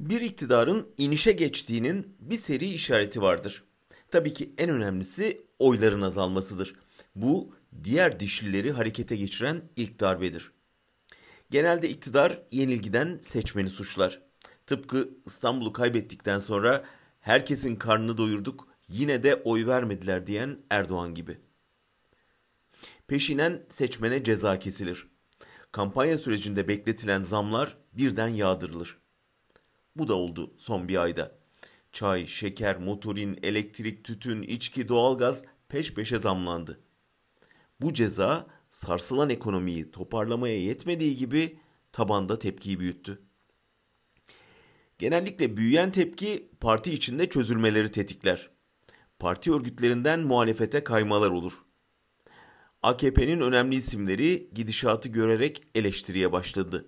Bir 0.00 0.20
iktidarın 0.20 0.88
inişe 0.98 1.32
geçtiğinin 1.32 2.16
bir 2.20 2.36
seri 2.36 2.68
işareti 2.68 3.22
vardır. 3.22 3.64
Tabii 4.10 4.32
ki 4.32 4.54
en 4.58 4.70
önemlisi 4.70 5.46
oyların 5.58 6.02
azalmasıdır. 6.02 6.74
Bu 7.14 7.54
diğer 7.84 8.20
dişlileri 8.20 8.72
harekete 8.72 9.16
geçiren 9.16 9.62
ilk 9.76 10.00
darbedir. 10.00 10.52
Genelde 11.50 11.88
iktidar 11.88 12.42
yenilgiden 12.52 13.18
seçmeni 13.22 13.70
suçlar. 13.70 14.22
Tıpkı 14.66 15.08
İstanbul'u 15.26 15.72
kaybettikten 15.72 16.38
sonra 16.38 16.84
herkesin 17.20 17.76
karnını 17.76 18.18
doyurduk 18.18 18.68
yine 18.88 19.22
de 19.22 19.34
oy 19.34 19.66
vermediler 19.66 20.26
diyen 20.26 20.58
Erdoğan 20.70 21.14
gibi. 21.14 21.38
Peşinen 23.08 23.66
seçmene 23.68 24.24
ceza 24.24 24.58
kesilir. 24.58 25.06
Kampanya 25.72 26.18
sürecinde 26.18 26.68
bekletilen 26.68 27.22
zamlar 27.22 27.76
birden 27.92 28.28
yağdırılır. 28.28 28.98
Bu 29.98 30.08
da 30.08 30.14
oldu 30.14 30.54
son 30.58 30.88
bir 30.88 31.02
ayda. 31.02 31.38
Çay, 31.92 32.26
şeker, 32.26 32.78
motorin, 32.78 33.38
elektrik, 33.42 34.04
tütün, 34.04 34.42
içki, 34.42 34.88
doğalgaz 34.88 35.44
peş 35.68 35.94
peşe 35.94 36.18
zamlandı. 36.18 36.80
Bu 37.80 37.94
ceza 37.94 38.46
sarsılan 38.70 39.30
ekonomiyi 39.30 39.90
toparlamaya 39.90 40.58
yetmediği 40.58 41.16
gibi 41.16 41.58
tabanda 41.92 42.38
tepkiyi 42.38 42.80
büyüttü. 42.80 43.22
Genellikle 44.98 45.56
büyüyen 45.56 45.90
tepki 45.90 46.50
parti 46.60 46.92
içinde 46.92 47.28
çözülmeleri 47.28 47.90
tetikler. 47.90 48.50
Parti 49.18 49.52
örgütlerinden 49.52 50.20
muhalefete 50.20 50.84
kaymalar 50.84 51.30
olur. 51.30 51.62
AKP'nin 52.82 53.40
önemli 53.40 53.76
isimleri 53.76 54.50
gidişatı 54.54 55.08
görerek 55.08 55.62
eleştiriye 55.74 56.32
başladı. 56.32 56.86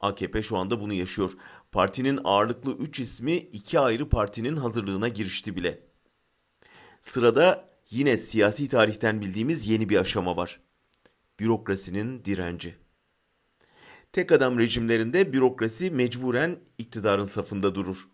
AKP 0.00 0.42
şu 0.42 0.56
anda 0.56 0.80
bunu 0.80 0.92
yaşıyor. 0.92 1.32
Partinin 1.72 2.20
ağırlıklı 2.24 2.76
3 2.76 3.00
ismi 3.00 3.36
iki 3.36 3.80
ayrı 3.80 4.08
partinin 4.08 4.56
hazırlığına 4.56 5.08
girişti 5.08 5.56
bile. 5.56 5.80
Sırada 7.00 7.68
yine 7.90 8.18
siyasi 8.18 8.68
tarihten 8.68 9.20
bildiğimiz 9.20 9.66
yeni 9.66 9.88
bir 9.88 9.96
aşama 9.96 10.36
var. 10.36 10.60
Bürokrasinin 11.40 12.24
direnci. 12.24 12.74
Tek 14.12 14.32
adam 14.32 14.58
rejimlerinde 14.58 15.32
bürokrasi 15.32 15.90
mecburen 15.90 16.58
iktidarın 16.78 17.24
safında 17.24 17.74
durur. 17.74 18.08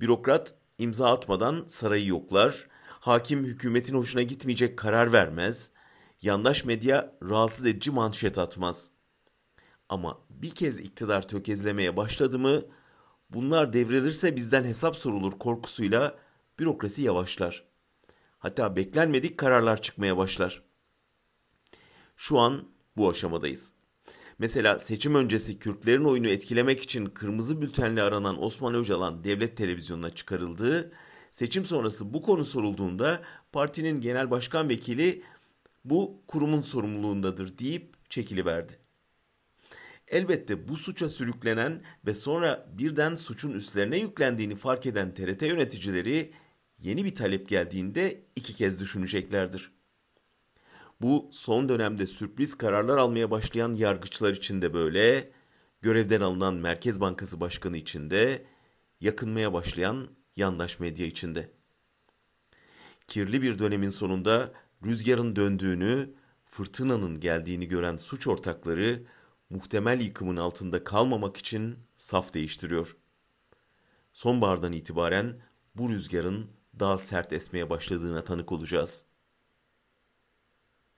Bürokrat 0.00 0.54
imza 0.78 1.12
atmadan 1.12 1.64
sarayı 1.68 2.06
yoklar, 2.06 2.68
hakim 2.88 3.44
hükümetin 3.44 3.94
hoşuna 3.94 4.22
gitmeyecek 4.22 4.78
karar 4.78 5.12
vermez, 5.12 5.70
yandaş 6.22 6.64
medya 6.64 7.14
rahatsız 7.22 7.66
edici 7.66 7.90
manşet 7.90 8.38
atmaz. 8.38 8.90
Ama 9.88 10.18
bir 10.30 10.50
kez 10.50 10.78
iktidar 10.78 11.28
tökezlemeye 11.28 11.96
başladı 11.96 12.38
mı, 12.38 12.62
bunlar 13.30 13.72
devrilirse 13.72 14.36
bizden 14.36 14.64
hesap 14.64 14.96
sorulur 14.96 15.32
korkusuyla 15.38 16.18
bürokrasi 16.58 17.02
yavaşlar. 17.02 17.64
Hatta 18.38 18.76
beklenmedik 18.76 19.38
kararlar 19.38 19.82
çıkmaya 19.82 20.16
başlar. 20.16 20.62
Şu 22.16 22.38
an 22.38 22.68
bu 22.96 23.10
aşamadayız. 23.10 23.72
Mesela 24.38 24.78
seçim 24.78 25.14
öncesi 25.14 25.58
Kürtlerin 25.58 26.04
oyunu 26.04 26.28
etkilemek 26.28 26.82
için 26.82 27.06
kırmızı 27.06 27.62
bültenle 27.62 28.02
aranan 28.02 28.42
Osman 28.42 28.74
Öcalan 28.74 29.24
devlet 29.24 29.56
televizyonuna 29.56 30.10
çıkarıldı. 30.10 30.92
Seçim 31.32 31.64
sonrası 31.64 32.14
bu 32.14 32.22
konu 32.22 32.44
sorulduğunda 32.44 33.22
partinin 33.52 34.00
genel 34.00 34.30
başkan 34.30 34.68
vekili 34.68 35.22
bu 35.84 36.22
kurumun 36.28 36.62
sorumluluğundadır 36.62 37.58
deyip 37.58 38.10
çekiliverdi. 38.10 38.87
Elbette 40.10 40.68
bu 40.68 40.76
suça 40.76 41.08
sürüklenen 41.08 41.82
ve 42.06 42.14
sonra 42.14 42.66
birden 42.78 43.16
suçun 43.16 43.52
üstlerine 43.52 43.98
yüklendiğini 43.98 44.54
fark 44.54 44.86
eden 44.86 45.14
TRT 45.14 45.42
yöneticileri 45.42 46.32
yeni 46.78 47.04
bir 47.04 47.14
talep 47.14 47.48
geldiğinde 47.48 48.24
iki 48.36 48.54
kez 48.54 48.80
düşüneceklerdir. 48.80 49.72
Bu 51.00 51.28
son 51.32 51.68
dönemde 51.68 52.06
sürpriz 52.06 52.58
kararlar 52.58 52.98
almaya 52.98 53.30
başlayan 53.30 53.72
yargıçlar 53.72 54.32
için 54.32 54.62
de 54.62 54.74
böyle, 54.74 55.30
görevden 55.82 56.20
alınan 56.20 56.54
Merkez 56.54 57.00
Bankası 57.00 57.40
Başkanı 57.40 57.76
için 57.76 58.10
de, 58.10 58.46
yakınmaya 59.00 59.52
başlayan 59.52 60.08
yandaş 60.36 60.80
medya 60.80 61.06
için 61.06 61.34
de. 61.34 61.50
Kirli 63.06 63.42
bir 63.42 63.58
dönemin 63.58 63.90
sonunda 63.90 64.52
rüzgarın 64.84 65.36
döndüğünü, 65.36 66.10
fırtınanın 66.46 67.20
geldiğini 67.20 67.68
gören 67.68 67.96
suç 67.96 68.26
ortakları 68.26 69.02
muhtemel 69.50 70.00
yıkımın 70.00 70.36
altında 70.36 70.84
kalmamak 70.84 71.36
için 71.36 71.78
saf 71.98 72.34
değiştiriyor. 72.34 72.96
Sonbahardan 74.12 74.72
itibaren 74.72 75.42
bu 75.74 75.90
rüzgarın 75.90 76.50
daha 76.78 76.98
sert 76.98 77.32
esmeye 77.32 77.70
başladığına 77.70 78.24
tanık 78.24 78.52
olacağız. 78.52 79.04